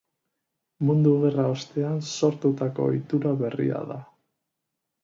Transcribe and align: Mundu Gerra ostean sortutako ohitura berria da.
Mundu 0.89 1.11
Gerra 1.25 1.45
ostean 1.57 2.01
sortutako 2.15 2.89
ohitura 2.91 3.39
berria 3.45 3.85
da. 3.93 4.05